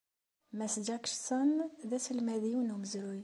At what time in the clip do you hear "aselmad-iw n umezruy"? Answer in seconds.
1.97-3.19